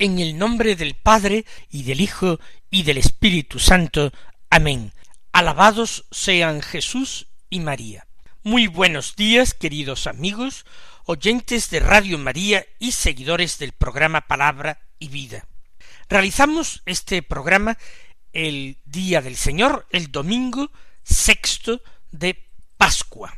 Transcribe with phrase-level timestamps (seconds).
[0.00, 4.12] En el nombre del Padre y del Hijo y del Espíritu Santo.
[4.48, 4.94] Amén.
[5.30, 8.06] Alabados sean Jesús y María.
[8.42, 10.64] Muy buenos días, queridos amigos,
[11.04, 15.46] oyentes de Radio María y seguidores del programa Palabra y Vida.
[16.08, 17.76] Realizamos este programa
[18.32, 20.72] el día del Señor, el domingo
[21.02, 22.42] sexto de
[22.78, 23.36] Pascua.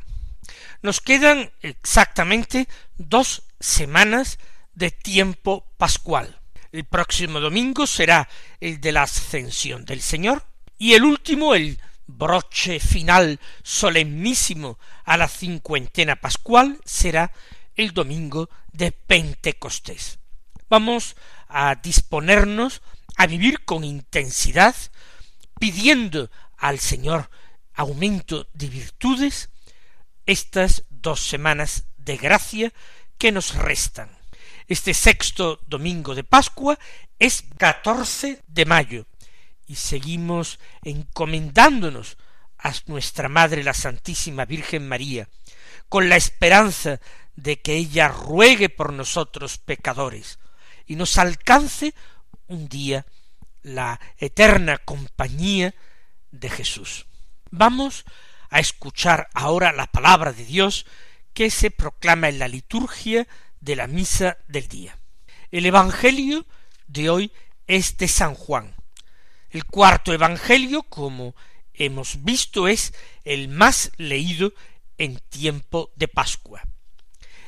[0.81, 4.39] Nos quedan exactamente dos semanas
[4.75, 6.39] de tiempo pascual.
[6.73, 8.27] El próximo domingo será
[8.59, 10.43] el de la ascensión del Señor
[10.79, 17.31] y el último, el broche final solemnísimo a la cincuentena pascual, será
[17.75, 20.17] el domingo de Pentecostés.
[20.67, 21.15] Vamos
[21.47, 22.81] a disponernos
[23.17, 24.75] a vivir con intensidad,
[25.59, 27.29] pidiendo al Señor
[27.75, 29.51] aumento de virtudes,
[30.25, 32.73] estas dos semanas de gracia
[33.19, 34.22] que nos restan.
[34.67, 36.79] Este sexto domingo de Pascua
[37.19, 39.05] es 14 de mayo
[39.67, 42.17] y seguimos encomendándonos
[42.57, 45.27] a nuestra Madre la Santísima Virgen María,
[45.89, 46.99] con la esperanza
[47.35, 50.39] de que ella ruegue por nosotros pecadores
[50.85, 51.93] y nos alcance
[52.47, 53.05] un día
[53.63, 55.73] la eterna compañía
[56.31, 57.05] de Jesús.
[57.51, 58.05] Vamos
[58.49, 60.85] a escuchar ahora la palabra de Dios
[61.33, 63.27] que se proclama en la liturgia
[63.63, 64.99] de la misa del día.
[65.49, 66.45] El Evangelio
[66.87, 67.31] de hoy
[67.65, 68.75] es de San Juan.
[69.49, 71.33] El cuarto Evangelio, como
[71.73, 74.53] hemos visto, es el más leído
[74.97, 76.61] en tiempo de Pascua.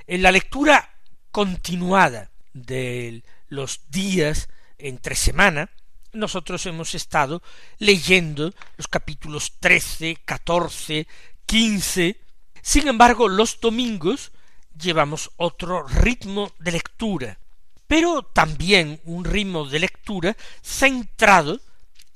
[0.08, 0.98] En la lectura
[1.32, 5.70] continuada de los días entre semana,
[6.14, 7.44] nosotros hemos estado
[7.78, 11.08] leyendo los capítulos trece, catorce,
[11.46, 12.22] quince.
[12.62, 14.32] Sin embargo, los domingos
[14.80, 17.40] llevamos otro ritmo de lectura,
[17.88, 21.60] pero también un ritmo de lectura centrado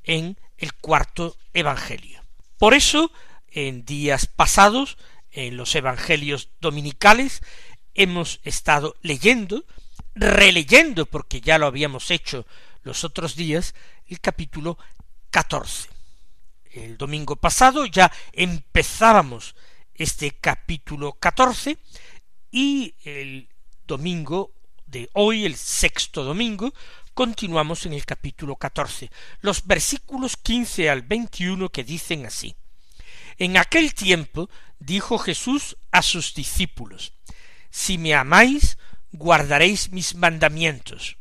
[0.03, 2.21] en el cuarto Evangelio.
[2.57, 3.11] Por eso,
[3.51, 4.97] en días pasados,
[5.31, 7.41] en los Evangelios dominicales,
[7.93, 9.65] hemos estado leyendo,
[10.15, 12.45] releyendo, porque ya lo habíamos hecho
[12.83, 13.75] los otros días,
[14.07, 14.77] el capítulo
[15.29, 15.89] catorce.
[16.71, 19.55] El domingo pasado ya empezábamos
[19.95, 21.77] este capítulo catorce
[22.51, 23.49] y el
[23.85, 24.51] domingo
[24.85, 26.73] de hoy, el sexto domingo,
[27.13, 29.11] continuamos en el capítulo catorce,
[29.41, 32.55] los versículos quince al veintiuno que dicen así.
[33.37, 34.49] En aquel tiempo
[34.79, 37.13] dijo Jesús a sus discípulos,
[37.69, 38.77] Si me amáis,
[39.11, 41.17] guardaréis mis mandamientos,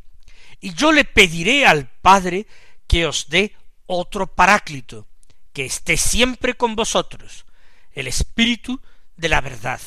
[0.60, 2.46] y yo le pediré al Padre
[2.86, 3.54] que os dé
[3.86, 5.06] otro paráclito,
[5.52, 7.44] que esté siempre con vosotros,
[7.92, 8.80] el Espíritu
[9.16, 9.80] de la verdad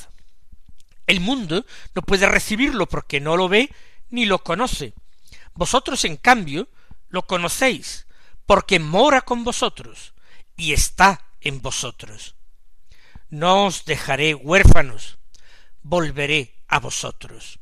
[1.07, 3.69] el mundo no puede recibirlo porque no lo ve
[4.09, 4.93] ni lo conoce.
[5.53, 6.69] Vosotros, en cambio,
[7.09, 8.07] lo conocéis,
[8.45, 10.13] porque mora con vosotros
[10.55, 12.35] y está en vosotros.
[13.29, 15.17] No os dejaré huérfanos,
[15.81, 17.59] volveré a vosotros.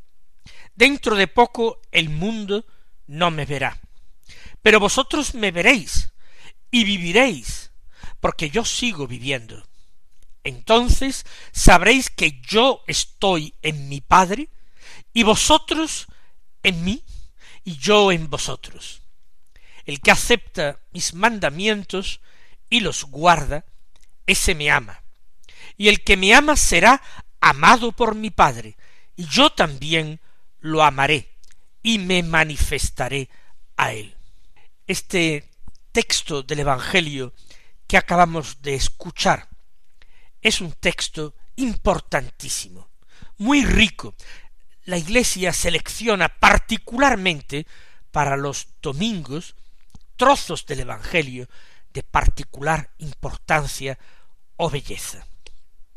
[0.76, 2.66] Dentro de poco el mundo
[3.08, 3.80] no me verá,
[4.62, 6.14] pero vosotros me veréis
[6.72, 7.72] y viviréis,
[8.20, 9.69] porque yo sigo viviendo.
[10.50, 14.50] Entonces sabréis que yo estoy en mi Padre,
[15.14, 16.08] y vosotros
[16.64, 17.04] en mí,
[17.64, 19.02] y yo en vosotros.
[19.86, 22.20] El que acepta mis mandamientos
[22.70, 23.66] y los guarda,
[24.26, 25.04] ese me ama.
[25.78, 27.02] Y el que me ama será
[27.40, 28.76] amado por mi Padre,
[29.16, 30.20] y yo también
[30.60, 31.38] lo amaré,
[31.84, 33.30] y me manifestaré
[33.78, 34.16] a él.
[34.88, 35.48] Este
[35.92, 37.34] texto del Evangelio
[37.88, 39.49] que acabamos de escuchar
[40.42, 42.90] es un texto importantísimo,
[43.38, 44.16] muy rico.
[44.86, 47.68] La Iglesia selecciona particularmente
[48.12, 49.56] para los domingos
[50.16, 51.48] trozos del Evangelio
[51.94, 53.98] de particular importancia
[54.58, 55.26] o belleza.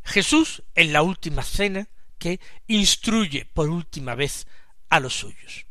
[0.05, 4.47] Jesús, en la última cena, que instruye por última vez
[4.89, 5.67] a los suyos.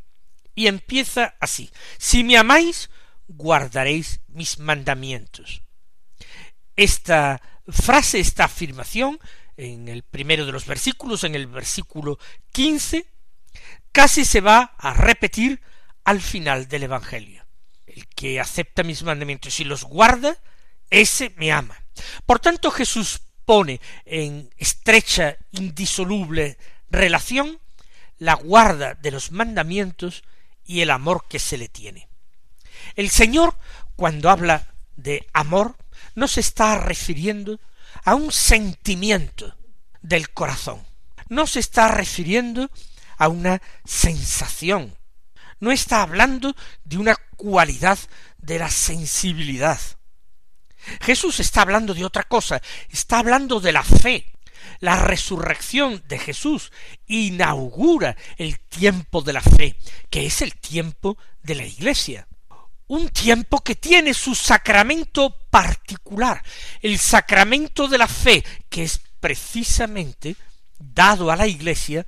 [0.54, 2.90] Y empieza así, si me amáis,
[3.28, 5.62] guardaréis mis mandamientos.
[6.76, 9.20] Esta frase, esta afirmación,
[9.58, 12.18] en el primero de los versículos, en el versículo
[12.52, 13.06] quince,
[13.92, 15.62] casi se va a repetir
[16.04, 17.46] al final del Evangelio.
[17.86, 20.38] El que acepta mis mandamientos y los guarda,
[20.90, 21.78] ese me ama.
[22.26, 26.58] Por tanto, Jesús pone en estrecha, indisoluble
[26.90, 27.60] relación
[28.18, 30.24] la guarda de los mandamientos
[30.64, 32.08] y el amor que se le tiene.
[32.96, 33.56] El Señor,
[33.96, 35.76] cuando habla de amor,
[36.16, 37.60] no se está refiriendo
[38.04, 39.56] a un sentimiento
[40.02, 40.86] del corazón,
[41.30, 42.70] no se está refiriendo
[43.18, 44.98] a una sensación,
[45.60, 48.00] no está hablando de una cualidad
[48.38, 49.80] de la sensibilidad.
[51.02, 54.26] Jesús está hablando de otra cosa, está hablando de la fe.
[54.80, 56.72] La resurrección de Jesús
[57.08, 59.76] inaugura el tiempo de la fe,
[60.10, 62.28] que es el tiempo de la Iglesia
[62.92, 66.44] un tiempo que tiene su sacramento particular,
[66.82, 70.36] el sacramento de la fe, que es precisamente
[70.78, 72.06] dado a la Iglesia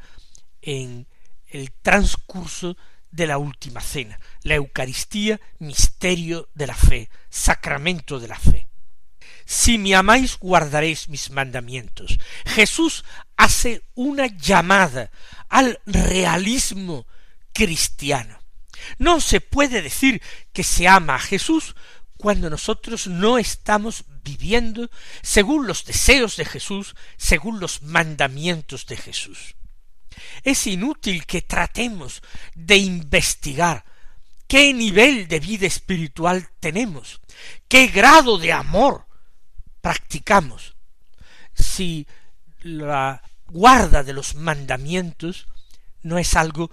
[0.62, 1.08] en
[1.48, 2.76] el transcurso
[3.10, 8.68] de la última cena, la Eucaristía, misterio de la fe, sacramento de la fe.
[9.46, 12.20] Si me amáis, guardaréis mis mandamientos.
[12.46, 13.06] Jesús
[13.38, 15.12] hace una llamada
[15.48, 17.08] al realismo
[17.54, 18.43] cristiano.
[18.98, 20.22] No se puede decir
[20.52, 21.76] que se ama a Jesús
[22.18, 24.90] cuando nosotros no estamos viviendo
[25.22, 29.56] según los deseos de Jesús, según los mandamientos de Jesús.
[30.44, 32.22] Es inútil que tratemos
[32.56, 33.84] de investigar
[34.48, 37.20] qué nivel de vida espiritual tenemos,
[37.68, 39.06] qué grado de amor
[39.82, 40.76] practicamos,
[41.54, 42.08] si
[42.62, 45.48] la guarda de los mandamientos
[46.02, 46.72] no es algo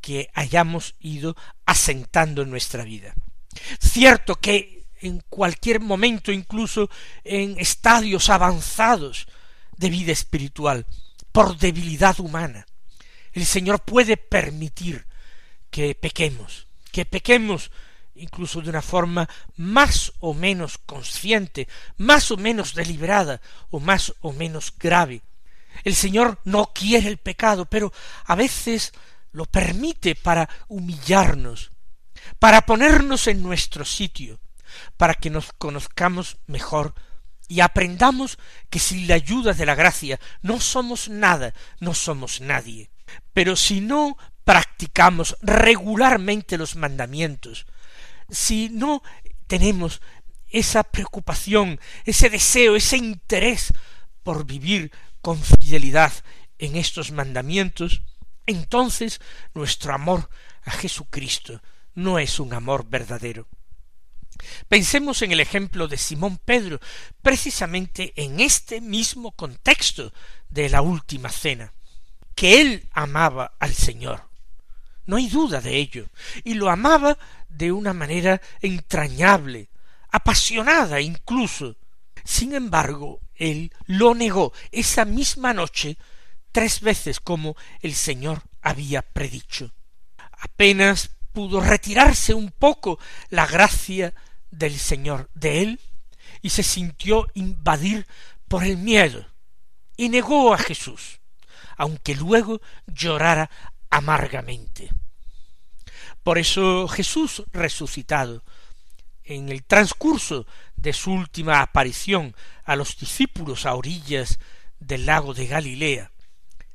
[0.00, 1.36] que hayamos ido
[1.66, 3.14] asentando en nuestra vida.
[3.80, 6.90] Cierto que en cualquier momento, incluso
[7.24, 9.28] en estadios avanzados
[9.76, 10.86] de vida espiritual,
[11.32, 12.66] por debilidad humana,
[13.32, 15.06] el Señor puede permitir
[15.70, 17.70] que pequemos, que pequemos
[18.14, 23.40] incluso de una forma más o menos consciente, más o menos deliberada
[23.70, 25.22] o más o menos grave.
[25.84, 27.92] El Señor no quiere el pecado, pero
[28.24, 28.92] a veces
[29.38, 31.70] lo permite para humillarnos,
[32.40, 34.40] para ponernos en nuestro sitio,
[34.96, 36.92] para que nos conozcamos mejor
[37.46, 38.36] y aprendamos
[38.68, 42.90] que sin la ayuda de la gracia no somos nada, no somos nadie.
[43.32, 47.66] Pero si no practicamos regularmente los mandamientos,
[48.28, 49.04] si no
[49.46, 50.02] tenemos
[50.48, 53.72] esa preocupación, ese deseo, ese interés
[54.24, 54.90] por vivir
[55.20, 56.12] con fidelidad
[56.58, 58.02] en estos mandamientos,
[58.48, 59.20] entonces
[59.54, 60.28] nuestro amor
[60.64, 61.62] a Jesucristo
[61.94, 63.46] no es un amor verdadero.
[64.68, 66.80] Pensemos en el ejemplo de Simón Pedro,
[67.22, 70.12] precisamente en este mismo contexto
[70.48, 71.72] de la última cena,
[72.34, 74.28] que él amaba al Señor.
[75.06, 76.08] No hay duda de ello,
[76.44, 77.18] y lo amaba
[77.48, 79.68] de una manera entrañable,
[80.10, 81.76] apasionada incluso.
[82.24, 85.96] Sin embargo, él lo negó esa misma noche
[86.52, 89.72] tres veces como el Señor había predicho.
[90.32, 92.98] Apenas pudo retirarse un poco
[93.30, 94.14] la gracia
[94.50, 95.80] del Señor de él
[96.42, 98.06] y se sintió invadir
[98.48, 99.26] por el miedo
[99.96, 101.20] y negó a Jesús,
[101.76, 103.50] aunque luego llorara
[103.90, 104.90] amargamente.
[106.22, 108.42] Por eso Jesús resucitado,
[109.24, 114.38] en el transcurso de su última aparición a los discípulos a orillas
[114.78, 116.12] del lago de Galilea,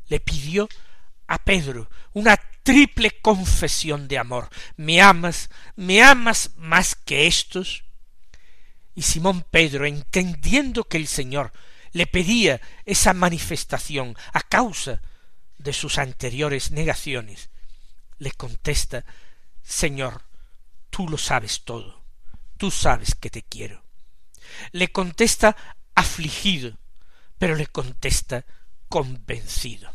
[0.08, 0.70] le pidió
[1.28, 4.50] a Pedro una triple confesión de amor.
[4.78, 5.50] ¿Me amas?
[5.76, 7.84] ¿Me amas más que estos?
[8.96, 11.52] Y Simón Pedro, entendiendo que el Señor
[11.92, 15.02] le pedía esa manifestación a causa
[15.58, 17.50] de sus anteriores negaciones,
[18.18, 19.06] le contesta
[19.64, 20.24] Señor,
[20.90, 22.04] tú lo sabes todo,
[22.58, 23.84] tú sabes que te quiero.
[24.72, 25.56] Le contesta
[25.96, 26.78] afligido,
[27.38, 28.46] pero le contesta
[28.94, 29.92] convencido.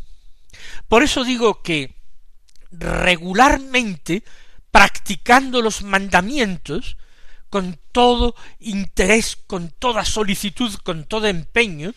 [0.88, 1.94] Por eso digo que
[2.72, 4.24] regularmente
[4.72, 6.96] practicando los mandamientos
[7.48, 11.94] con todo interés, con toda solicitud, con todo empeño,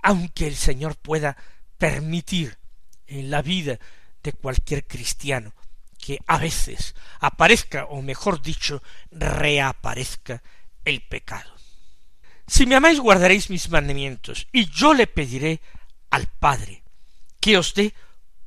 [0.00, 1.36] aunque el Señor pueda
[1.76, 2.56] permitir
[3.08, 3.80] en la vida
[4.22, 5.54] de cualquier cristiano
[5.98, 8.80] que a veces aparezca, o mejor dicho,
[9.10, 10.40] reaparezca
[10.84, 11.52] el pecado.
[12.46, 15.60] Si me amáis guardaréis mis mandamientos, y yo le pediré
[16.14, 16.84] al Padre,
[17.40, 17.92] que os dé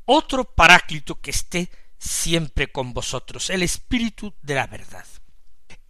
[0.05, 1.69] otro paráclito que esté
[2.00, 5.05] siempre con vosotros, el Espíritu de la verdad.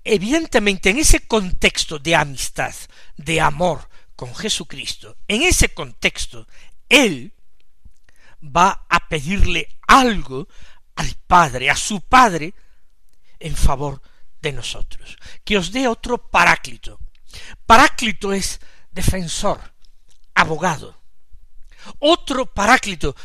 [0.04, 2.74] Evidentemente, en ese contexto de amistad,
[3.16, 6.48] de amor con Jesucristo, en ese contexto,
[6.90, 7.34] Él
[8.42, 10.48] va a pedirle algo
[10.96, 12.56] al Padre, a su Padre,
[13.40, 14.02] en favor
[14.42, 17.00] de nosotros, que os dé otro paráclito.
[17.68, 19.74] Paráclito es defensor,
[20.34, 20.98] abogado.
[22.00, 23.16] Otro paráclito,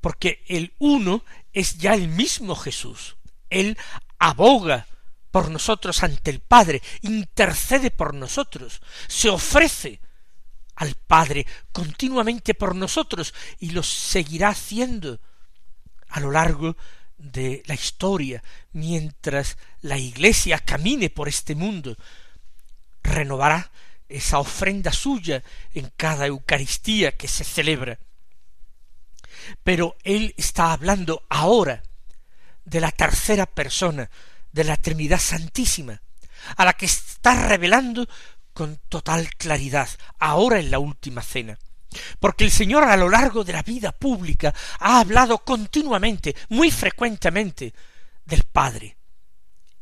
[0.00, 3.16] porque el uno es ya el mismo Jesús.
[3.50, 3.76] Él
[4.18, 4.86] aboga
[5.30, 10.00] por nosotros ante el Padre, intercede por nosotros, se ofrece
[10.76, 15.20] al Padre continuamente por nosotros y lo seguirá haciendo
[16.08, 16.76] a lo largo
[17.18, 21.96] de la historia mientras la Iglesia camine por este mundo.
[23.02, 23.70] Renovará
[24.08, 25.42] esa ofrenda suya
[25.74, 27.98] en cada Eucaristía que se celebra.
[29.62, 31.82] Pero Él está hablando ahora
[32.64, 34.10] de la tercera persona
[34.52, 36.00] de la Trinidad Santísima,
[36.56, 38.08] a la que está revelando
[38.52, 39.88] con total claridad
[40.18, 41.58] ahora en la última cena.
[42.20, 47.72] Porque el Señor a lo largo de la vida pública ha hablado continuamente, muy frecuentemente,
[48.24, 48.96] del Padre.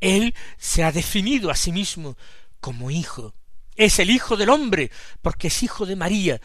[0.01, 2.17] Él se ha definido a sí mismo
[2.61, 3.35] como hijo.
[3.77, 4.91] Es el Hijo del hombre,
[5.23, 6.41] porque es hijo de María,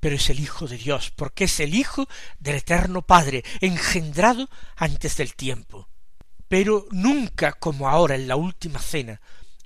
[0.00, 2.08] pero es el Hijo de Dios, porque es el Hijo
[2.38, 5.88] del Eterno Padre, engendrado antes del tiempo.
[6.48, 9.20] Pero nunca como ahora en la última cena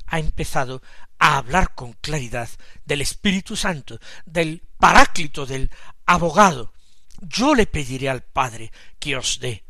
[0.07, 0.83] ha empezado
[1.19, 2.49] a hablar con claridad
[2.85, 5.71] del Espíritu Santo, del Paráclito, del
[6.07, 6.73] abogado.
[7.21, 9.65] Yo le pediré al Padre que os dé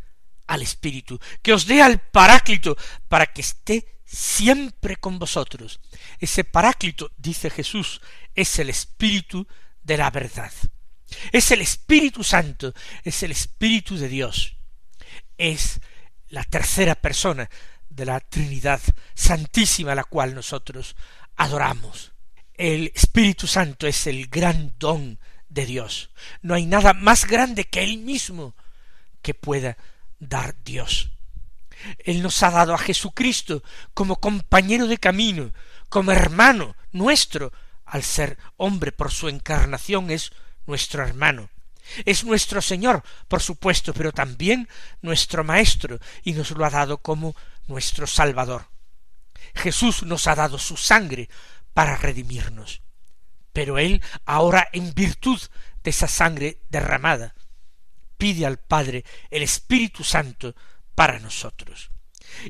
[0.46, 2.76] al Espíritu, que os dé al Paráclito,
[3.08, 5.80] para que esté siempre con vosotros.
[6.18, 8.00] Ese Paráclito, dice Jesús,
[8.34, 9.46] es el Espíritu
[9.82, 10.52] de la verdad.
[11.32, 12.74] Es el Espíritu Santo,
[13.04, 14.56] es el Espíritu de Dios.
[15.38, 15.80] Es
[16.28, 17.48] la tercera persona
[17.88, 18.80] de la Trinidad
[19.14, 20.96] Santísima, la cual nosotros
[21.36, 22.12] adoramos.
[22.54, 26.10] El Espíritu Santo es el gran don de Dios.
[26.42, 28.54] No hay nada más grande que Él mismo
[29.22, 29.76] que pueda
[30.18, 31.10] dar Dios.
[32.10, 33.62] Él nos ha dado a Jesucristo
[33.94, 35.52] como compañero de camino,
[35.88, 37.52] como hermano nuestro,
[37.84, 40.32] al ser hombre por su encarnación es
[40.66, 41.50] nuestro hermano.
[42.04, 44.68] Es nuestro Señor, por supuesto, pero también
[45.02, 47.36] nuestro Maestro, y nos lo ha dado como
[47.68, 48.66] nuestro Salvador.
[49.54, 51.28] Jesús nos ha dado su sangre
[51.74, 52.82] para redimirnos.
[53.52, 55.40] Pero Él, ahora en virtud
[55.84, 57.36] de esa sangre derramada,
[58.18, 60.56] pide al Padre el Espíritu Santo
[60.96, 61.90] para nosotros.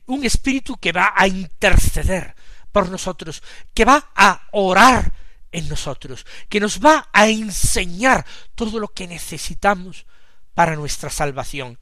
[0.06, 2.34] Un Espíritu que va a interceder
[2.72, 3.42] por nosotros,
[3.74, 5.12] que va a orar
[5.52, 10.06] en nosotros, que nos va a enseñar todo lo que necesitamos
[10.54, 11.78] para nuestra salvación,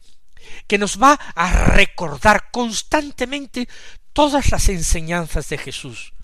[0.67, 3.69] que nos va a recordar constantemente
[4.13, 6.15] todas las enseñanzas de Jesús,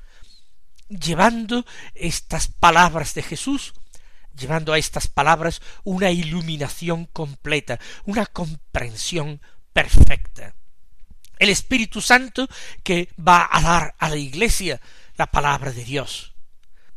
[0.88, 1.64] llevando
[1.94, 3.74] estas palabras de Jesús,
[4.36, 9.40] llevando a estas palabras una iluminación completa, una comprensión
[9.72, 10.54] perfecta.
[11.44, 12.48] El Espíritu Santo
[12.82, 14.80] que va a dar a la Iglesia
[15.16, 16.32] la palabra de Dios.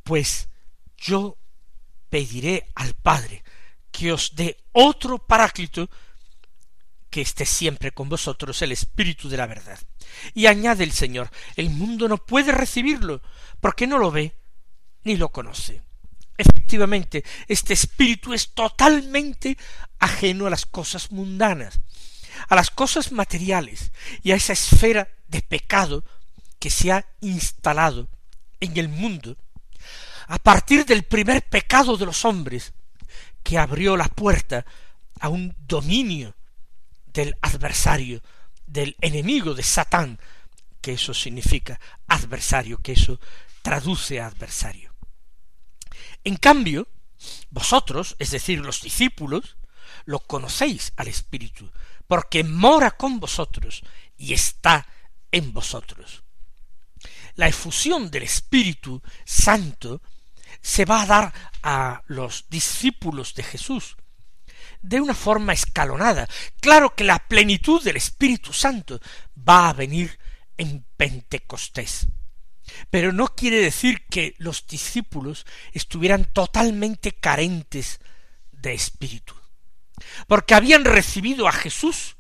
[0.04, 0.48] Pues
[0.96, 1.38] yo
[2.10, 3.44] pediré al Padre
[3.92, 5.90] que os dé otro paráclito
[7.10, 9.80] que esté siempre con vosotros el Espíritu de la verdad.
[10.34, 13.22] Y añade el Señor, el mundo no puede recibirlo,
[13.60, 14.34] porque no lo ve
[15.04, 15.82] ni lo conoce.
[16.38, 19.58] Efectivamente, este espíritu es totalmente
[20.00, 21.82] ajeno a las cosas mundanas,
[22.48, 23.92] a las cosas materiales
[24.24, 26.04] y a esa esfera de pecado
[26.60, 28.10] que se ha instalado
[28.60, 29.38] en el mundo
[30.28, 32.74] a partir del primer pecado de los hombres
[33.44, 34.66] que abrió la puerta
[35.20, 36.36] a un dominio
[37.06, 38.22] del adversario,
[38.66, 40.20] del enemigo de Satán,
[40.82, 43.20] que eso significa adversario, que eso
[43.62, 44.94] traduce a adversario.
[46.24, 46.88] En cambio,
[47.50, 49.58] vosotros, es decir, los discípulos,
[50.06, 51.72] lo conocéis al Espíritu,
[52.08, 53.84] porque mora con vosotros
[54.18, 54.88] y está
[55.32, 56.24] en vosotros.
[57.36, 60.02] La efusión del Espíritu Santo
[60.62, 63.96] se va a dar a los discípulos de Jesús,
[64.82, 66.28] de una forma escalonada.
[66.60, 69.00] Claro que la plenitud del Espíritu Santo
[69.38, 70.18] va a venir
[70.58, 72.08] en Pentecostés.
[72.90, 78.00] Pero no quiere decir que los discípulos estuvieran totalmente carentes
[78.52, 79.34] de espíritu,
[80.28, 82.18] porque habían recibido a Jesús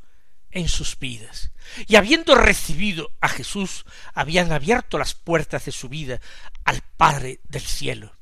[0.51, 1.51] en sus vidas,
[1.87, 6.19] y habiendo recibido a Jesús, habían abierto las puertas de su vida
[6.63, 8.15] al Padre del cielo.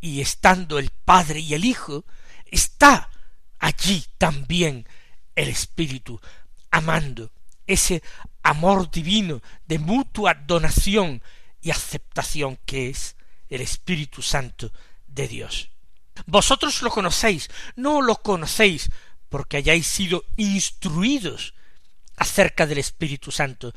[0.00, 2.04] Y estando el Padre y el Hijo,
[2.46, 3.10] está
[3.58, 4.86] allí también
[5.36, 6.20] el Espíritu,
[6.70, 7.30] amando,
[7.66, 8.02] ese
[8.42, 11.22] amor divino de mutua donación
[11.60, 13.16] y aceptación que es
[13.48, 14.72] el Espíritu Santo
[15.06, 15.71] de Dios.
[16.26, 18.90] Vosotros lo conocéis, no lo conocéis
[19.28, 21.54] porque hayáis sido instruidos
[22.16, 23.72] acerca del Espíritu Santo,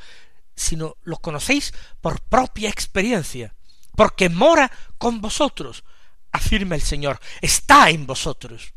[0.55, 3.55] sino lo conocéis por propia experiencia,
[3.95, 5.83] porque mora con vosotros,
[6.31, 8.73] afirma el Señor, está en vosotros.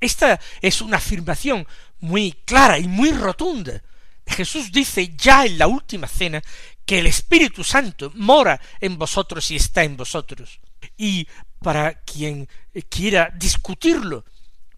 [0.00, 1.66] Esta es una afirmación
[2.00, 3.82] muy clara y muy rotunda.
[4.26, 6.42] Jesús dice ya en la última cena
[6.84, 10.60] que el Espíritu Santo mora en vosotros y está en vosotros.
[10.96, 11.26] Y
[11.60, 12.48] para quien
[12.88, 14.24] quiera discutirlo,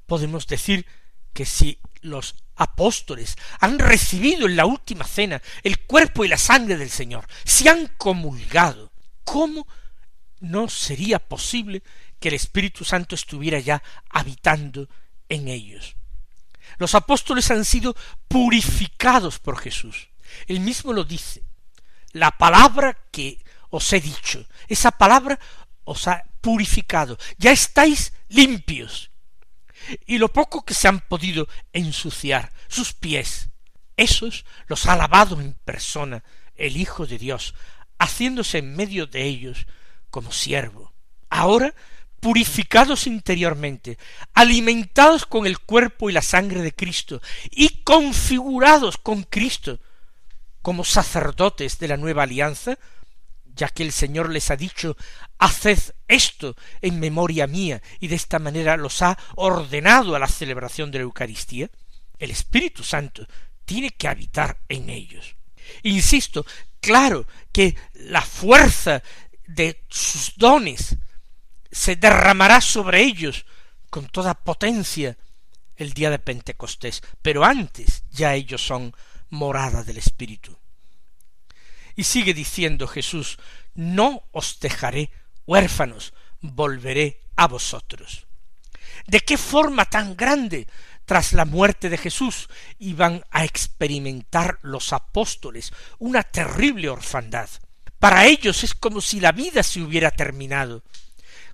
[0.06, 0.86] podemos decir
[1.32, 6.76] que si los apóstoles han recibido en la última cena el cuerpo y la sangre
[6.76, 8.90] del Señor, si han comulgado,
[9.24, 9.66] ¿cómo
[10.40, 11.82] no sería posible
[12.18, 14.88] que el Espíritu Santo estuviera ya habitando
[15.28, 15.96] en ellos?
[16.78, 17.96] Los apóstoles han sido
[18.28, 20.08] purificados por Jesús.
[20.46, 21.42] Él mismo lo dice.
[22.12, 23.38] La palabra que
[23.70, 25.38] os he dicho, esa palabra
[25.86, 27.16] os ha purificado.
[27.38, 29.10] Ya estáis limpios
[30.04, 33.48] y lo poco que se han podido ensuciar sus pies,
[33.96, 36.22] esos los ha lavado en persona
[36.54, 37.54] el Hijo de Dios,
[37.98, 39.66] haciéndose en medio de ellos
[40.10, 40.92] como siervo.
[41.30, 41.74] Ahora,
[42.20, 43.98] purificados interiormente,
[44.34, 49.80] alimentados con el cuerpo y la sangre de Cristo, y configurados con Cristo
[50.62, 52.78] como sacerdotes de la nueva alianza,
[53.54, 54.96] ya que el Señor les ha dicho
[55.38, 60.90] haced esto en memoria mía, y de esta manera los ha ordenado a la celebración
[60.90, 61.70] de la Eucaristía,
[62.18, 63.26] el Espíritu Santo
[63.64, 65.36] tiene que habitar en ellos.
[65.82, 66.46] Insisto,
[66.80, 69.02] claro que la fuerza
[69.46, 70.96] de sus dones
[71.70, 73.44] se derramará sobre ellos
[73.90, 75.16] con toda potencia
[75.76, 78.94] el día de Pentecostés, pero antes ya ellos son
[79.28, 80.56] morada del Espíritu.
[81.94, 83.38] Y sigue diciendo Jesús,
[83.74, 85.10] no os dejaré
[85.46, 88.26] huérfanos, volveré a vosotros.
[89.06, 90.66] ¿De qué forma tan grande
[91.04, 97.48] tras la muerte de Jesús iban a experimentar los apóstoles una terrible orfandad?
[97.98, 100.82] Para ellos es como si la vida se hubiera terminado.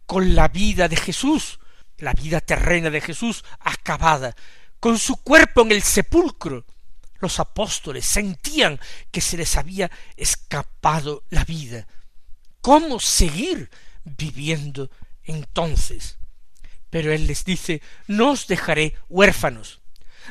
[0.07, 1.61] Con la vida de Jesús,
[1.99, 4.35] la vida terrena de Jesús acabada,
[4.81, 6.67] con su cuerpo en el sepulcro,
[7.21, 8.81] los apóstoles sentían
[9.13, 11.87] que se les había escapado la vida.
[12.63, 13.71] ¿Cómo seguir
[14.05, 14.89] viviendo
[15.25, 16.17] entonces?
[16.91, 19.81] Pero él les dice, no os dejaré huérfanos,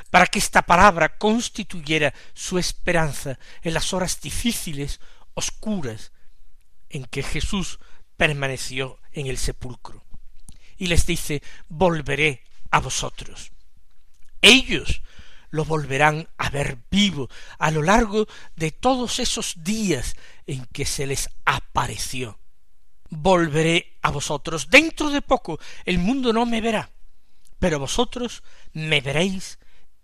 [0.09, 5.01] para que esta palabra constituyera su esperanza en las horas difíciles,
[5.33, 6.13] oscuras,
[6.89, 7.79] en que Jesús
[8.15, 10.05] permaneció en el sepulcro.
[10.77, 13.51] Y les dice, volveré a vosotros.
[14.41, 15.03] Ellos
[15.49, 20.15] lo volverán a ver vivo a lo largo de todos esos días
[20.51, 22.37] en que se les apareció.
[23.09, 24.69] Volveré a vosotros.
[24.69, 26.91] Dentro de poco el mundo no me verá,
[27.59, 29.59] pero vosotros me veréis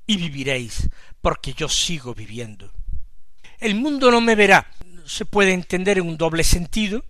[0.05, 0.89] y viviréis,
[1.21, 2.71] porque yo sigo viviendo.
[3.59, 4.71] El mundo no me verá.
[5.05, 7.03] Se puede entender en un doble sentido,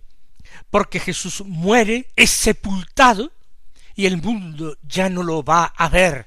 [0.70, 3.32] porque Jesús muere, es sepultado,
[3.94, 6.26] y el mundo ya no lo va a ver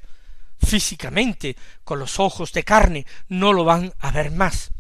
[0.59, 4.71] físicamente, con los ojos de carne, no lo van a ver más.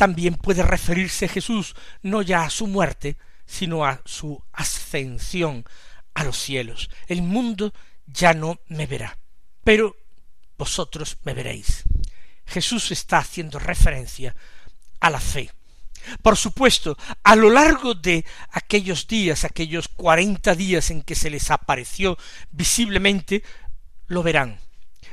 [0.00, 5.62] También puede referirse Jesús no ya a su muerte, sino a su ascensión
[6.14, 6.88] a los cielos.
[7.06, 7.74] El mundo
[8.06, 9.18] ya no me verá,
[9.62, 9.94] pero
[10.56, 11.82] vosotros me veréis.
[12.46, 14.34] Jesús está haciendo referencia
[15.00, 15.50] a la fe.
[16.22, 21.50] Por supuesto, a lo largo de aquellos días, aquellos cuarenta días en que se les
[21.50, 22.16] apareció
[22.50, 23.44] visiblemente,
[24.06, 24.60] lo verán,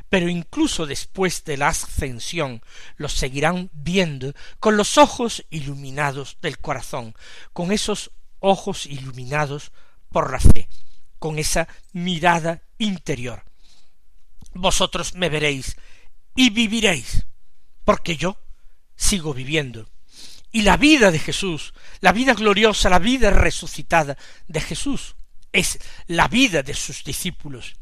[0.10, 2.62] pero incluso después de la ascensión
[2.96, 7.16] los seguirán viendo con los ojos iluminados del corazón,
[7.54, 9.72] con esos ojos iluminados
[10.10, 10.70] por la fe,
[11.20, 13.44] con esa mirada interior.
[14.54, 15.76] Vosotros me veréis
[16.36, 17.26] y viviréis,
[17.84, 18.38] porque yo
[18.96, 19.90] sigo viviendo.
[20.52, 24.18] Y la vida de Jesús, la vida gloriosa, la vida resucitada
[24.48, 25.16] de Jesús,
[25.52, 27.76] es la vida de sus discípulos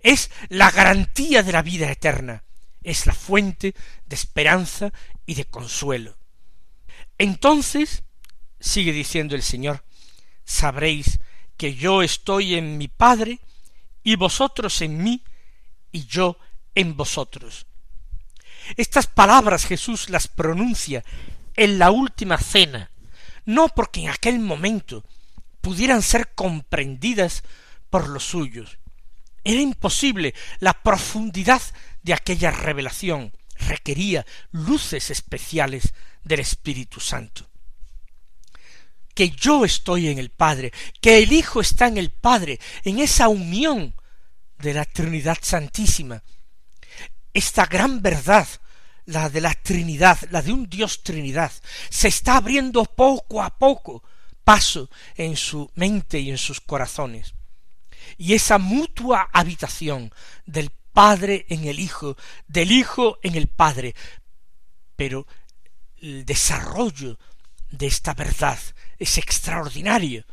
[0.00, 2.44] es la garantía de la vida eterna,
[2.82, 3.74] es la fuente
[4.06, 4.92] de esperanza
[5.26, 6.16] y de consuelo.
[7.18, 8.04] Entonces,
[8.60, 9.84] sigue diciendo el Señor,
[10.44, 11.20] sabréis
[11.56, 13.40] que yo estoy en mi Padre,
[14.02, 15.22] y vosotros en mí,
[15.92, 16.38] y yo
[16.74, 17.66] en vosotros.
[18.76, 21.04] Estas palabras Jesús las pronuncia
[21.56, 22.90] en la última cena,
[23.44, 25.04] no porque en aquel momento
[25.60, 27.42] pudieran ser comprendidas
[27.90, 28.78] por los suyos,
[29.44, 31.62] Era imposible la profundidad
[32.02, 33.32] de aquella revelación.
[33.56, 37.48] Requería luces especiales del Espíritu Santo.
[39.14, 43.28] Que yo estoy en el Padre, que el Hijo está en el Padre, en esa
[43.28, 43.94] unión
[44.58, 46.22] de la Trinidad Santísima.
[47.32, 48.46] Esta gran verdad,
[49.06, 51.52] la de la Trinidad, la de un Dios Trinidad,
[51.90, 54.02] se está abriendo poco a poco
[54.44, 57.34] paso en su mente y en sus corazones.
[58.16, 60.12] Y esa mutua habitación
[60.46, 62.16] del Padre en el Hijo,
[62.46, 63.94] del Hijo en el Padre,
[64.96, 65.26] pero
[66.00, 67.18] el desarrollo
[67.70, 68.58] de esta verdad
[68.98, 70.24] es extraordinario.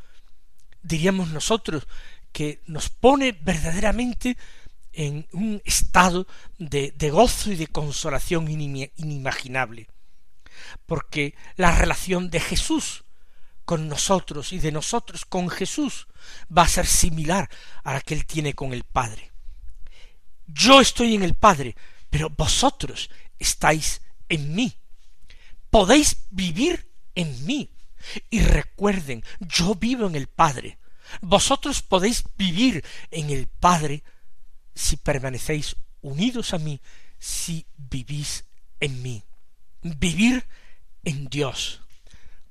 [0.82, 1.88] Diríamos nosotros
[2.32, 4.38] que nos pone verdaderamente
[4.92, 9.88] en un estado de, gozo y de consolación inimaginable.
[10.86, 13.05] Porque la relación de Jesús
[13.66, 16.08] con nosotros y de nosotros con Jesús
[16.56, 17.50] va a ser similar
[17.84, 19.32] a la que Él tiene con el Padre.
[20.48, 21.76] Yo estoy en el Padre,
[22.10, 24.78] pero vosotros estáis en mí.
[25.70, 27.72] Podéis vivir en mí.
[28.30, 30.78] Y recuerden, yo vivo en el Padre.
[31.22, 34.04] Vosotros podéis vivir en el Padre
[34.76, 36.80] si permanecéis unidos a mí,
[37.18, 38.46] si vivís
[38.80, 39.24] en mí.
[39.82, 40.46] Vivir
[41.04, 41.82] en Dios,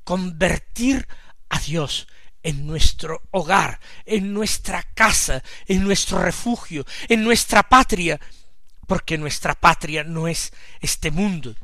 [0.04, 1.06] convertir
[1.48, 2.06] a Dios
[2.42, 8.20] en nuestro hogar, en nuestra casa, en nuestro refugio, en nuestra patria,
[8.86, 11.56] porque nuestra patria no es este mundo,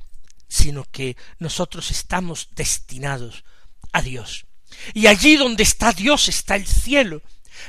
[0.48, 3.44] sino que nosotros estamos destinados
[3.92, 4.46] a Dios.
[4.94, 7.22] Y allí donde está Dios está el cielo,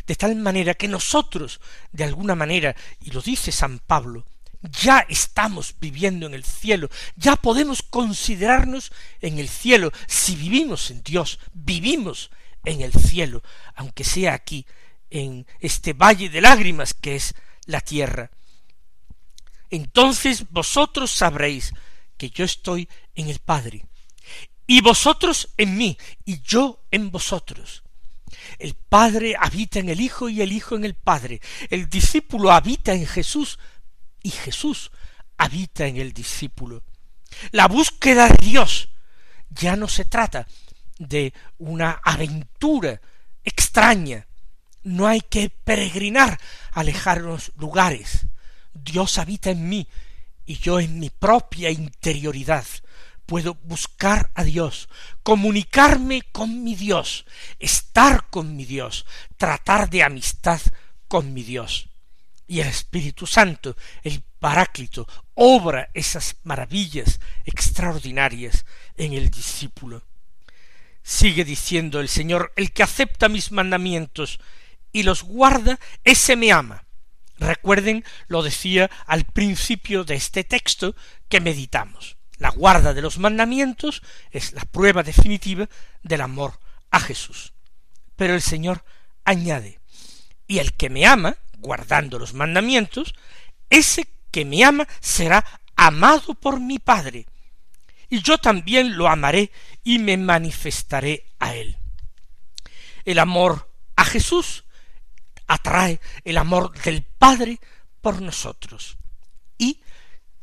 [0.07, 1.59] de tal manera que nosotros,
[1.91, 4.25] de alguna manera, y lo dice San Pablo,
[4.61, 11.01] ya estamos viviendo en el cielo, ya podemos considerarnos en el cielo, si vivimos en
[11.03, 12.29] Dios, vivimos
[12.63, 13.41] en el cielo,
[13.75, 14.65] aunque sea aquí,
[15.09, 18.31] en este valle de lágrimas que es la tierra.
[19.69, 21.73] Entonces vosotros sabréis
[22.17, 23.85] que yo estoy en el Padre,
[24.67, 27.83] y vosotros en mí, y yo en vosotros.
[28.59, 31.41] El Padre habita en el Hijo y el Hijo en el Padre.
[31.69, 33.59] El discípulo habita en Jesús
[34.23, 34.91] y Jesús
[35.37, 36.83] habita en el discípulo.
[37.51, 38.89] La búsqueda de Dios
[39.49, 40.47] ya no se trata
[40.97, 43.01] de una aventura
[43.43, 44.27] extraña.
[44.83, 46.39] No hay que peregrinar,
[46.71, 48.27] alejarnos lugares.
[48.73, 49.87] Dios habita en mí
[50.45, 52.65] y yo en mi propia interioridad
[53.25, 54.89] puedo buscar a Dios,
[55.23, 57.25] comunicarme con mi Dios,
[57.59, 59.05] estar con mi Dios,
[59.37, 60.59] tratar de amistad
[61.07, 61.90] con mi Dios.
[62.51, 68.65] Y el Espíritu Santo, el Paráclito, obra esas maravillas extraordinarias
[68.97, 70.03] en el discípulo.
[71.01, 74.41] Sigue diciendo el Señor, el que acepta mis mandamientos
[74.91, 76.83] y los guarda, ese me ama.
[77.37, 80.93] Recuerden, lo decía al principio de este texto
[81.29, 82.17] que meditamos.
[82.37, 85.69] La guarda de los mandamientos es la prueba definitiva
[86.03, 86.59] del amor
[86.89, 87.53] a Jesús.
[88.17, 88.83] Pero el Señor
[89.23, 89.79] añade,
[90.47, 93.13] y el que me ama, guardando los mandamientos,
[93.69, 95.45] ese que me ama será
[95.75, 97.27] amado por mi Padre,
[98.09, 99.51] y yo también lo amaré
[99.83, 101.77] y me manifestaré a él.
[103.05, 104.65] El amor a Jesús
[105.47, 107.59] atrae el amor del Padre
[108.01, 108.97] por nosotros,
[109.57, 109.81] y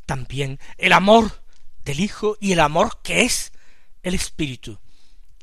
[0.05, 1.43] también el amor
[1.85, 3.51] del Hijo y el amor que es
[4.01, 4.79] el Espíritu.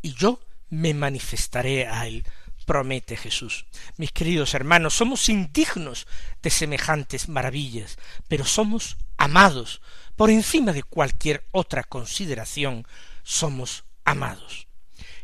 [0.03, 2.25] Y yo me manifestaré a él,
[2.67, 3.65] promete Jesús.
[3.97, 6.07] Mis queridos hermanos, somos indignos
[6.43, 7.97] de semejantes maravillas,
[8.29, 9.81] pero somos amados.
[10.17, 12.87] Por encima de cualquier otra consideración,
[13.23, 14.67] somos amados.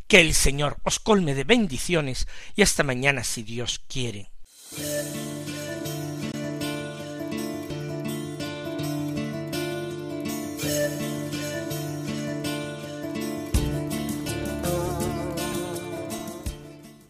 [0.07, 2.27] Que el Señor os colme de bendiciones
[2.57, 4.31] y hasta mañana si Dios quiere.